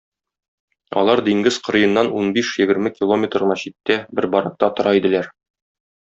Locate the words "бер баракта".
4.21-4.71